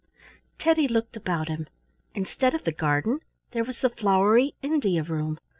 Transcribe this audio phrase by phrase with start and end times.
[0.57, 1.67] Teddy looked about him.
[2.15, 3.19] Instead of the garden
[3.51, 5.37] there was the flowery India room.